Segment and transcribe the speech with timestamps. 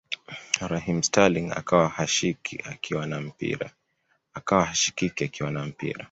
[0.71, 2.63] Raheem Sterling akawa hashikiki
[5.31, 5.81] akiwa na mpira